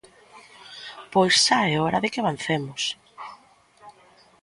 [1.13, 2.81] Pois xa é hora de que avancemos.